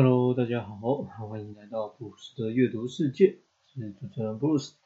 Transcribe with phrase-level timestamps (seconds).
[0.00, 0.76] Hello，大家好，
[1.28, 4.76] 欢迎来到布鲁斯的阅读世界，是主持人布鲁斯。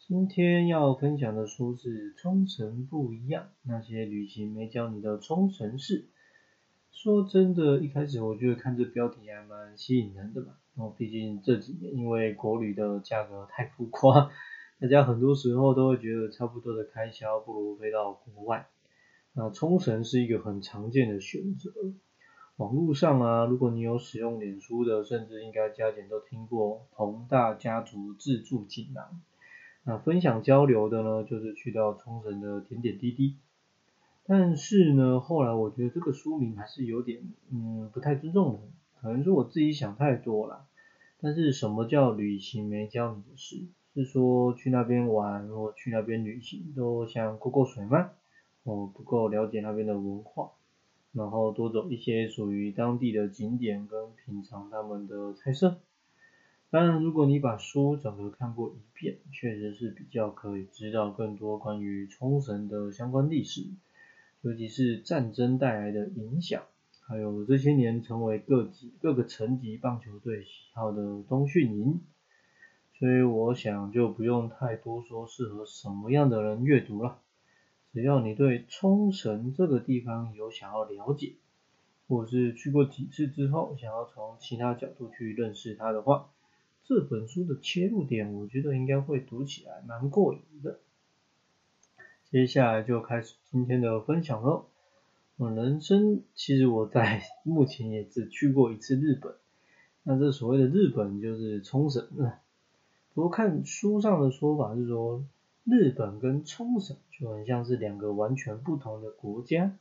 [0.00, 6.00] 今天要分享的书是《冲绳不一样：那些旅行没教你的冲绳事》。
[6.90, 14.28] 说真的，一开始我觉得看这标题还蛮吸引人的嘛，然后毕竟这几年因为国旅的价格太浮夸，
[14.82, 18.66] 大家很多时候都会觉得差不多的开销不如飞到国外。
[19.34, 21.70] 那冲绳是一个很常见的选择。
[22.58, 29.20] 网络上啊，如果你有使用脸书的，甚至应该加减都听过同大家族自助锦囊。
[29.84, 33.36] 那分享交流的呢，就是去到冲绳的点点滴滴。
[34.26, 37.22] 但是呢，后来我觉得这个书名还是有点，
[37.52, 38.60] 嗯，不太尊重人，
[39.00, 40.64] 可能是我自己想太多了。
[41.20, 43.62] 但是什么叫旅行没教你的事？
[43.94, 48.10] 是说去那边玩或去那边旅行都像过过水吗？
[48.64, 50.50] 我，不够了解那边的文化。
[51.18, 55.80] 然后多走一些属于当地的景点跟品尝他们的菜色。
[56.70, 63.66] 当然，如果你把书整个看过一遍，确实是比较可以知道更多关于冲绳的相关历史，
[64.42, 66.62] 尤其是战争带来的影响，
[67.00, 72.00] 还有这些年成为各级各个层级棒球队喜好的冬训营。
[72.98, 77.18] 所以我想就不用太多说适合什么样的人阅读了。
[77.90, 81.36] 只要你对冲绳这个地方有想要了解，
[82.06, 86.28] 或是去过几次之后想要从其他角度去认识它的话，
[86.84, 90.80] 这本书的切入点我觉得应该会读起来蛮过瘾的。
[92.30, 94.66] 接下来就开始今天的分享喽。
[95.38, 99.34] 我人生其实我在目前也只去过一次日本，
[100.02, 102.40] 那这所谓的日本就是冲绳了。
[103.14, 105.24] 不过看书上的说法是说。
[105.70, 109.76] 日本跟冲绳就很像是两个完全不同的国家，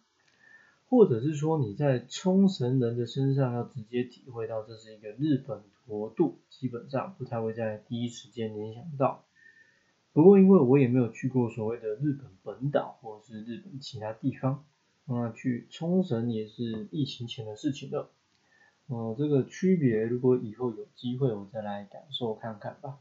[0.90, 9.24] 或者是说你在冲绳人的身上要直接体会到这是一个日本国度，基本上不太会在第一时间联想到。
[10.12, 14.66] 不过因为我也没有去过所谓的日本本岛或者是日本其他地方，
[15.06, 18.10] 那去冲绳也是疫情前的事情了。
[18.90, 23.00] 嗯，这个区别如果以后有机会我再来感受看看吧。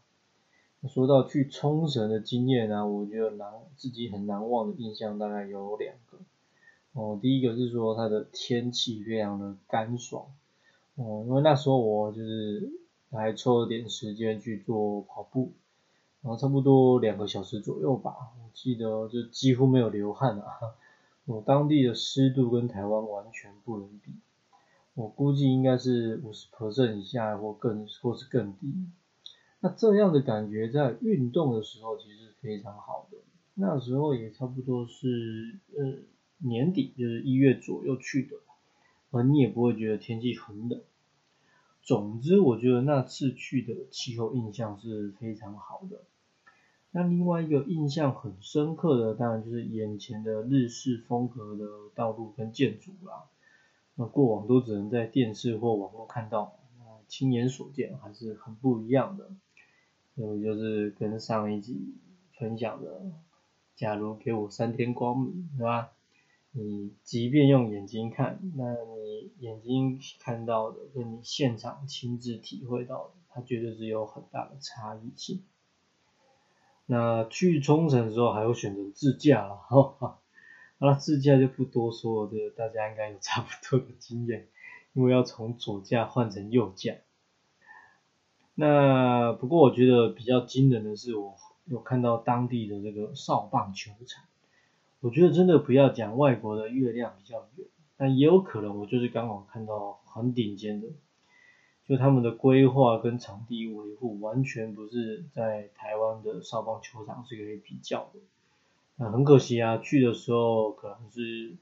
[0.88, 6.19] 说到去冲绳的经验呢，我觉得难自己很难忘的印象大概有两个。
[6.92, 10.26] 哦，第一个是说它的天气非常的干爽。
[10.94, 12.70] 哦，因为那时候我就是
[13.10, 15.52] 还抽了点时间去做跑步，
[16.22, 18.14] 然后差不多两个小时左右吧。
[18.42, 20.46] 我记得就几乎没有流汗啊。
[21.26, 24.12] 我当地的湿度跟台湾完全不能比，
[24.94, 28.72] 我估计应该是五十 percent 以下或更或是更低。
[29.66, 33.19] 那这样的感觉在运动的时候其实非常好的，
[33.54, 35.94] 那时候也差不多是呃
[36.38, 38.37] 年底，就是一月左右去的，
[39.10, 40.81] 而你也不会觉得天气很冷。
[41.82, 46.03] 总之，我觉得那次去的气候印象是非常好的。
[46.93, 51.66] 那另外一个印象很深刻的，当然就是眼前的日式风格的
[51.97, 53.25] 道路跟建筑啦。
[53.97, 56.53] 那过往都只能在电视或网络看到，
[57.09, 59.28] 亲眼所见还是很不一样的。
[60.16, 61.94] 所以就是跟上一集
[62.38, 63.03] 分享的，
[63.75, 65.91] 假如给我三天光明，是吧？
[66.53, 75.43] 你即便用眼睛看，那你眼睛看到的跟你现场亲自体会到的，它绝对是有很大的差异性。
[76.87, 84.49] 那去冲绳的时候还会选择自驾了，哈，好了，自驾就不多说了，这大家应该有差不多的经验，
[84.94, 86.94] 因为要从左驾换成右驾。
[88.59, 91.37] 那不过我觉得比较惊人的是，我
[91.67, 94.25] 有看到当地的这个少棒球场。
[95.00, 97.67] 我觉得真的不要讲外国的月亮比较圆，
[97.99, 100.89] 但也有可能我就是刚好看到很顶尖的，
[101.87, 108.21] 就他们的规划跟场地维护完全不是在台湾的少棒球场是可以比较的。
[108.97, 111.55] 那很可惜啊，去的时候可能是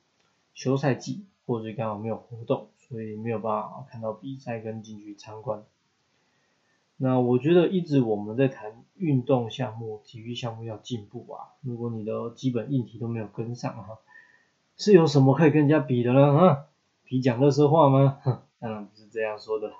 [0.54, 5.64] 休赛季，或者刚好没有活动，所以没有办法看到比赛跟进去参观。
[6.96, 11.54] 那我觉得一直我们在谈运动项目、体育项目要进步啊。
[11.60, 13.98] 如果你的基本硬体都没有跟上哈，
[14.76, 16.38] 是有什么可以跟人家比的呢？
[16.38, 16.66] 啊，
[17.04, 18.18] 比讲乐色话吗？
[18.22, 19.72] 哼，当然不是这样说的。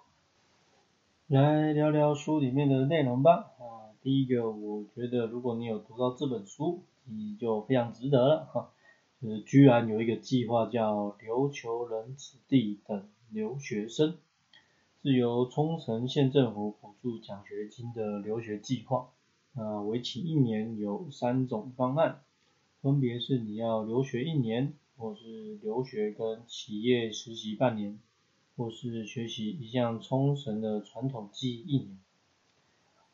[1.28, 3.52] 来聊聊书里面的内容吧。
[3.58, 8.70] 啊，第一个，我觉得如果你有读到这本书，你就非常值得了哈。
[9.22, 14.17] 就是居然有一个计划叫琉球人子弟等留学生。
[15.04, 19.10] 是由冲绳县政府补助奖学金的留学计划，
[19.54, 22.22] 啊，为期一年，有三种方案，
[22.80, 28.00] 分别是你要留学一年，或是留学跟企业实习半年，
[28.56, 31.98] 或是学习一项冲绳的传统技艺一年。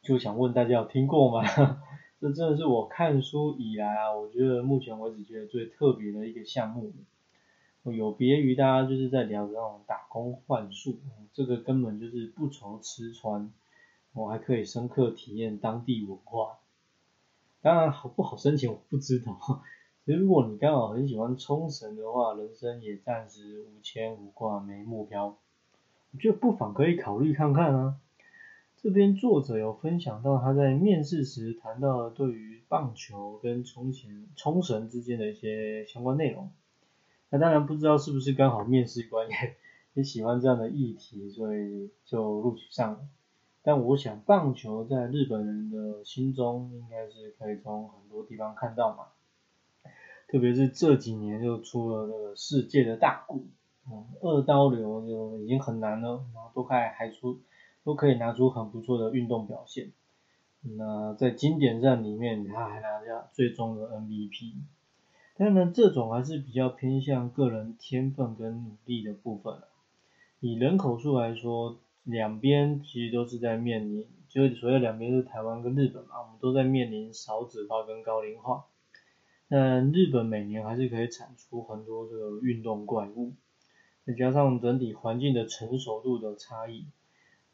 [0.01, 1.43] 就想问大家有听过吗？
[2.21, 6.93] 这真的是我看书以来啊，我觉得目前为止觉得最特别的一个项目。
[7.85, 10.99] 有别于大家就是在聊的那种打工换宿，
[11.33, 13.51] 这个根本就是不愁吃穿，
[14.13, 16.59] 我还可以深刻体验当地文化。
[17.63, 19.63] 当然好不好申请我不知道，
[20.05, 25.39] 其实如果你刚好很喜欢冲绳的话，人生也暂时无牵无挂没目标，
[26.13, 27.97] 我觉得不妨可以考虑看看啊。
[28.77, 36.51] 这边作者有分享到他在面试时谈到了对于棒球跟冲绳冲绳之间的一些相关内容。
[37.31, 39.35] 那当然不知道是不是刚好面试官也
[39.95, 42.99] 也喜欢这样的议题，所以就录取上了。
[43.63, 49.05] 但我想棒球在日本人的心中应该是可以从很多地方看到嘛，
[50.29, 53.47] 特别是这几年就出了这个世界的大鼓，
[53.87, 57.39] 嗯，二刀流就已经很难了，然后都开还出
[57.85, 59.93] 都可以拿出很不错的运动表现。
[60.63, 64.55] 那在经典战里面，他还拿下最终的 MVP。
[65.41, 69.69] 当然，这种还是比较偏向个人天分跟努力的部分了。
[70.39, 78.67] 以人口数来说，两边其实都是在面临，就所谓两边是台湾跟日本嘛，我们都在面临少子化跟高龄化。
[79.49, 83.33] 那日本每年还是可以产出很多这个运动怪物，
[84.05, 86.85] 再加上整体环境的成熟度的差异，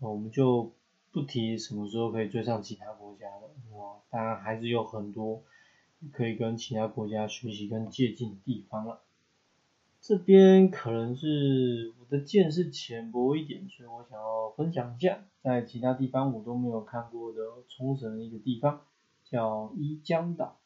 [0.01, 0.73] 我们就
[1.13, 3.79] 不提什么时候可以追上其他国家了。
[3.79, 5.45] 哇，当然还是有很多。
[6.13, 9.01] 可以跟其他国家学习跟借鉴的地方了。
[10.01, 18.83] 这边可能是我的见识浅薄一点，所以我想要分享一下，在其他地方我都没有看过的冲绳的一个地方，
[19.25, 20.59] 叫伊江岛。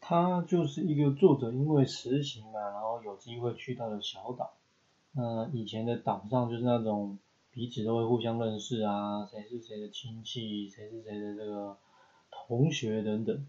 [0.00, 4.54] 它就是一个作者因为实习嘛，然后有机会去到的小岛。
[5.12, 7.18] 那以前的岛上就是那种
[7.52, 11.78] 彼此都会互相认识啊，谁是谁的亲戚，谁是谁的这个
[12.32, 13.46] 同学等等。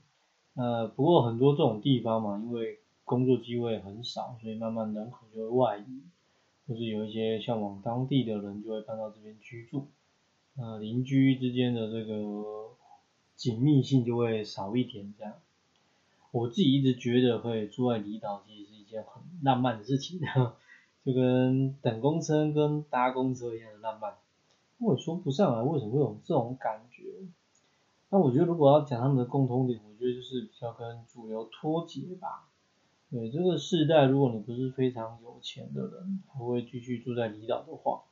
[0.56, 6.02] 呃，不过很多这种地方嘛，因为工作机会很少，所以慢慢人口就会外移，
[6.68, 9.88] 或是有一些向往当地的人就会搬到这边居住，
[10.58, 12.70] 呃邻居之间的这个
[13.36, 15.34] 紧密性就会少一点这样。
[16.32, 20.20] 我自己一直觉得可以住在离岛其实是一件很浪漫的事情，
[21.04, 24.14] 就跟等公车跟搭公车一样的浪漫。
[24.80, 27.04] 我也说不上来为什么会有这种感觉。
[28.14, 32.48] 那我觉得如果要讲他们的共通点，我觉得就是比较跟主流脱节吧。
[33.10, 38.04] 对这个世代，如果你不是非常有钱的人，还会继续住在离岛的话，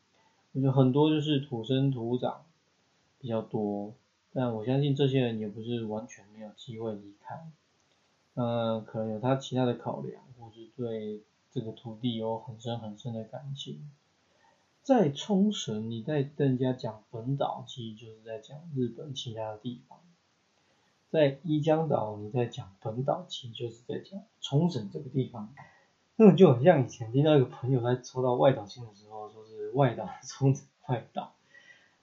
[0.54, 2.46] 我觉得很多就是土生土长
[3.20, 3.94] 比较多。
[4.34, 7.52] 但我相信这些人也不是完全没有机会离开，
[8.34, 11.22] 嗯，可能有他其他的考量，或是对
[11.52, 13.88] 这个土地有很深很深的感情。
[14.84, 20.00] 在冲绳，你在跟人家讲本岛，其实就是在讲日本其他的地方；
[21.12, 25.54] 在伊江岛，你在讲本岛，其实就是在讲冲绳这个地方。
[26.16, 31.34] 那种就很像以前听到一个朋友在抽到外岛星的时候，说是外岛冲绳外岛，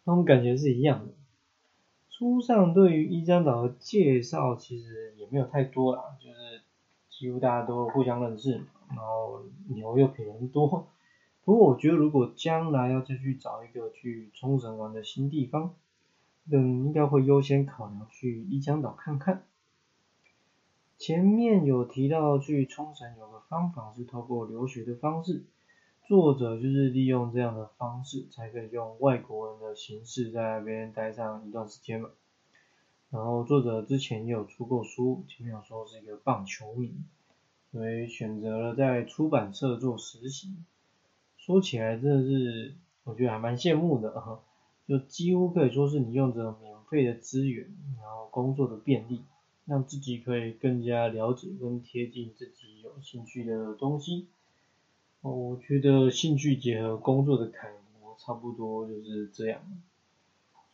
[0.05, 1.13] 那种感觉是一样的。
[2.09, 6.63] 书上对于伊江岛的介绍其实也没有太多啦，就是
[7.11, 8.53] 几乎大家都互相认识，
[8.89, 10.87] 然后牛又比人多。
[11.49, 15.75] 不过我觉得，如果将来要再去找一个去冲绳玩的新地方，
[16.51, 19.47] 嗯，应该会优先考量去伊江岛看看。
[20.99, 25.47] 前面有提到去冲绳有个方法是透过留学的方式，
[26.07, 32.11] 作者就是利用这样的方式，才可以用外国人的形式在那边待上一段时间嘛。
[33.09, 36.93] 然后作者之前也有出过书，前面有说是一个棒球迷，
[37.73, 40.55] 所以选择了在出版社做实习。
[41.49, 42.75] 说起来真的是，
[43.05, 44.39] 我觉得还蛮羡慕的哈，
[44.87, 49.23] 就几乎可以说是你用着免费的资源，然后工作的便利，
[49.65, 54.27] 让自己可以更加了解跟贴近自己有兴趣的东西。
[55.23, 59.63] 我觉得兴趣结合工作的楷模，差不多就是这样。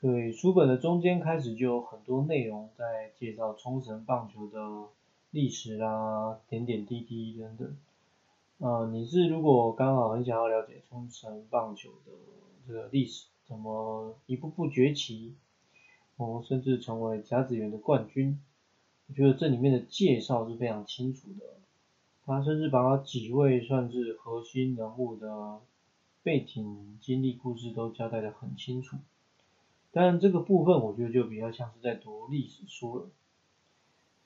[0.00, 4.88] 所以书本的中间开始就有很多内容在介绍冲绳棒球的
[5.30, 7.76] 历史啦、点点滴滴等等。
[8.58, 12.12] 呃，你是如果刚好很想要了解冲绳棒球的
[12.66, 15.34] 这个历史，怎么一步步崛起，
[16.16, 18.40] 哦，甚至成为甲子园的冠军，
[19.08, 21.46] 我觉得这里面的介绍是非常清楚的。
[22.24, 25.60] 他甚至把几位算是核心人物的
[26.22, 28.96] 背景经历故事都交代的很清楚。
[29.90, 33.08] 但这个部分我觉得就比较像是在读历史书了。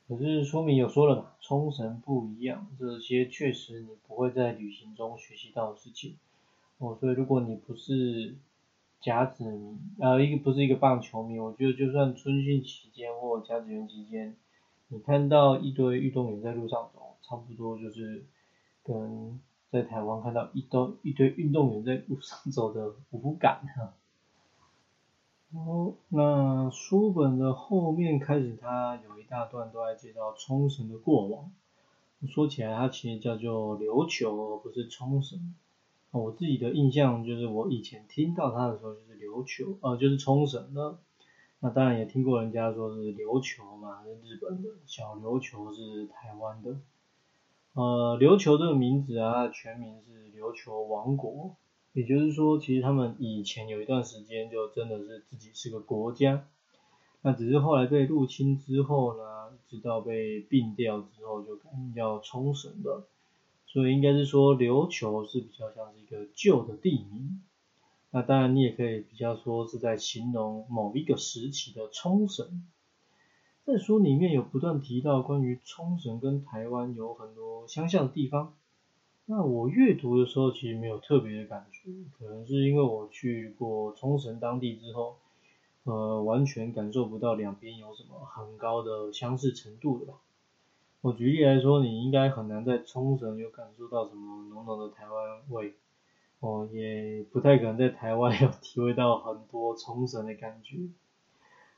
[0.09, 6.17] 可是书名有说了嘛，冲绳不一样，这些确实你不会在旅行中学习到的事情，
[6.79, 8.35] 哦，所以如果你不是
[9.03, 14.35] 甲子迷，呃，一个不是一个棒球迷，我觉得就算春训期间或甲子园期间，
[14.89, 18.25] 你看到一堆运动员在路上走，差不多就是
[18.83, 19.39] 跟
[19.71, 23.93] 在台湾看到一堆一堆运动员在路上走的无感哈。
[25.55, 31.51] 哦，那书本的后面开始，它有一大段都在介绍冲绳的过往。
[32.27, 35.55] 说起来，它其实叫做琉球，而不是冲绳。
[36.11, 40.99] 我自己的印象就是，我以前听到它的时候就是琉球，呃，就是冲绳的。
[41.61, 46.77] 那当然也听过人家说是琉球嘛，是日本的；小琉球是台湾的。
[47.73, 51.57] 呃，琉球这个名字啊，全名是琉球王国。
[51.93, 56.47] 也就是说，其实他们以前有一段时间就真的是自己是个国家，
[57.23, 63.05] 那只是后来被入侵之后呢，直到被并掉之后就改名叫冲绳的，
[63.67, 67.43] 所以应该是说琉球是比较像是一个旧的地名。
[68.11, 72.67] 那当然你也可以比较说是在形容某一个时期的冲绳。
[73.67, 78.55] 在书里面有不断提到关于冲绳跟台湾有很多相像的地方。
[79.31, 85.17] 那我阅读的时候其实没有特别的感觉，可能是因为我去过冲绳当地之后，
[85.85, 90.15] 呃，完全感受不到两边有什么很高的相似程度的吧。
[91.03, 95.75] 我举例来说，你应该很难在冲绳有感受到什么浓浓的台湾味，
[96.41, 100.79] 哦，也不太可能在台湾有体会到很多冲绳的感觉。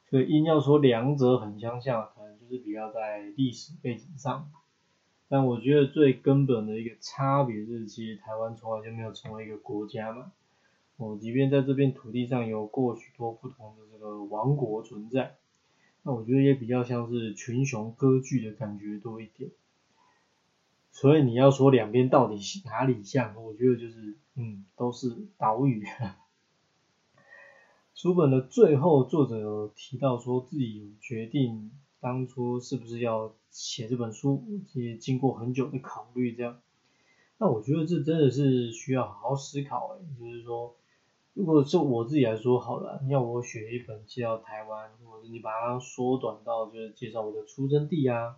[0.08, 4.48] 所以硬要说两者很相像，可能就是比较在历史背景上。
[5.32, 10.32] 但我觉得最根本的一个差别是，其实台湾从来就没有成为一个国家嘛。
[10.96, 15.36] 我，即便在这片土地上有过许多不同的这个王国存在，
[16.02, 19.52] 那我觉得也比较像是群雄割据的感觉多一点。
[20.90, 25.86] 所以你要说两边到底哪里像，我觉得就是，嗯，都是岛屿。
[27.94, 31.70] 书本的最后，作者有提到说自己有决定。
[32.00, 34.42] 当初是不是要写这本书，
[34.74, 36.60] 也经过很久的考虑这样。
[37.38, 40.74] 那我觉得这真的是需要好好思考诶，就是说，
[41.34, 48.36] 如果是我自己来说好了，要我选一本介绍台湾，或者你把它缩短到就是介绍我的出生地啊，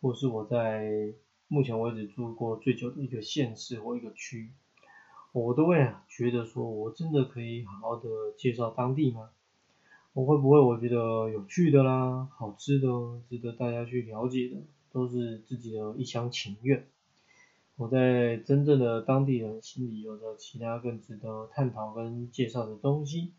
[0.00, 1.12] 或是我在
[1.48, 4.50] 目前为止住过最久的一个县市或一个区，
[5.32, 9.30] 我都会觉得说我真的可以好好的介绍当地吗？
[10.12, 12.88] 我会不会我觉得有趣的啦，好吃的，
[13.28, 14.56] 值得大家去了解的，
[14.90, 16.84] 都是自己的一厢情愿。
[17.76, 23.32] 我在真正的当地人心里有着其他更值得探讨跟介绍的东西。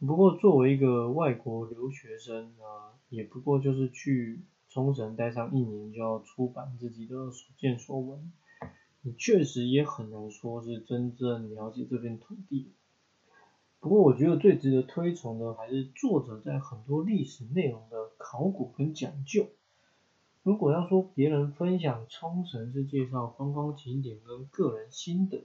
[0.00, 8.32] 不过作为一个外国留学生啊，也不过就是去冲绳待上一年就要出版自己的所见所闻，
[9.02, 12.72] 你确实也很难说是真正了解这片土地。
[13.80, 19.46] 不过我觉得最值得推崇的还是作者在很多历史内容的考古跟讲究。
[20.42, 25.44] 如果要说别人分享冲绳是介绍观光景点跟个人心得，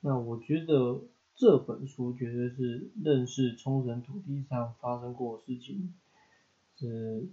[0.00, 1.02] 那我觉得
[1.36, 5.94] 这本书绝对是认识冲绳土地上发生过的事情，
[6.78, 7.28] 是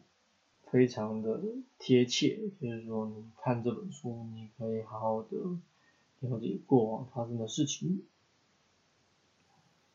[0.66, 1.42] 非常的
[1.80, 2.40] 贴切。
[2.62, 5.38] 就是说你看这本书，你可以好好的
[6.20, 8.04] 了解过往发生的事情。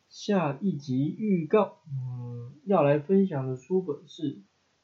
[0.09, 4.37] 下一集预告，嗯，要来分享的书本是《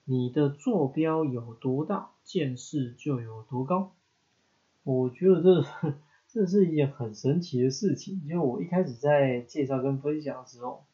[0.05, 3.81] 你的坐标有多大，见识就有多高》。
[4.83, 5.95] 我觉得这
[6.29, 10.85] 这是一件很神奇的事情，因为我一开始在介绍跟分享的时候，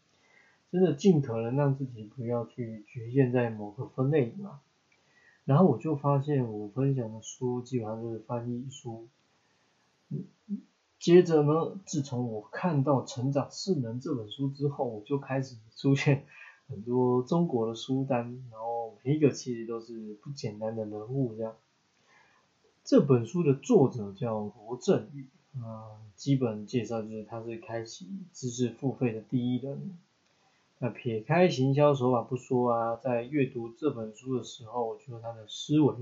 [0.71, 4.61] 真的尽可能让自己不要去局限在某个分类里嘛。
[5.45, 9.09] 然后我就发现，我分享的书基本上都是翻译书。
[11.01, 16.27] 接着呢，自从我看到《成长势能》这本书之后，我就开始出现
[16.69, 21.57] 很多中国的书单，然后每一个其实都是不简单的人物这样。
[22.85, 25.27] 这本书的作者叫罗振宇，
[25.59, 29.99] 啊，基本介绍就是他是开启知识付费的第一人。
[30.81, 35.95] 那撇开行销手法不说啊，在阅读这本书的时候，我觉得他的思维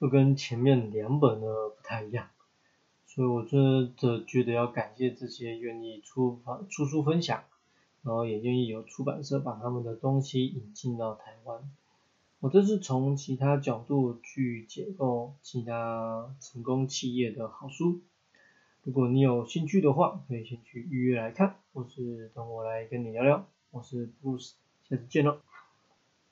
[0.00, 2.28] 又跟前面两本呢不太一样。
[3.14, 7.44] 所以我真的觉得要感谢这些愿意出版出书分享，
[8.02, 11.60] 然后也愿意有出版社把他们的东西引进到台湾。
[12.40, 18.00] 我这是从其他角度去解构其他成功企业的好书。
[18.82, 23.46] 如果你有兴趣的话，可以先去预约来看，或是等我来跟你聊聊。
[23.70, 24.54] 我是 Bruce，
[24.88, 25.38] 下次见喽。